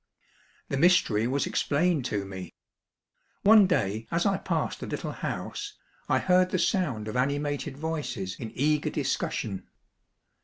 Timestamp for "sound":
6.57-7.07